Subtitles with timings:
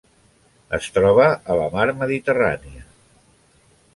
[0.77, 2.83] Es troba a la Mar Mediterrània: